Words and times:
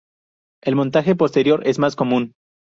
El 0.63 0.75
montaje 0.75 1.13
posterior 1.15 1.61
es 1.67 1.77
más 1.77 1.95
común. 1.95 2.33